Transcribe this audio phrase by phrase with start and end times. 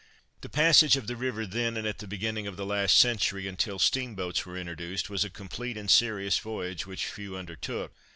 [0.41, 3.77] The passage of the river then and at the beginning of the last century, until
[3.77, 7.93] steam boats were introduced, was a complete and serious voyage, which few undertook.